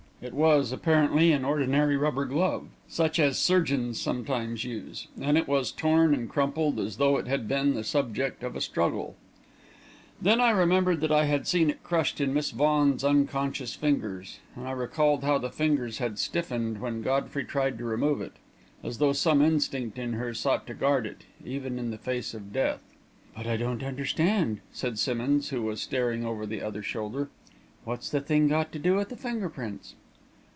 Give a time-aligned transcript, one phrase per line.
[0.23, 5.71] It was, apparently, an ordinary rubber glove, such as surgeons sometimes use, and it was
[5.71, 9.15] torn and crumpled, as though it had been the subject of a struggle.
[10.21, 14.67] Then I remembered that I had seen it crushed in Miss Vaughan's unconscious fingers, and
[14.67, 18.33] I recalled how the fingers had stiffened when Godfrey tried to remove it,
[18.83, 22.53] as though some instinct in her sought to guard it, even in the face of
[22.53, 22.83] death.
[23.35, 27.29] "But I don't understand," said Simmonds, who was staring over the other shoulder.
[27.85, 29.95] "What's that thing got to do with the finger prints?"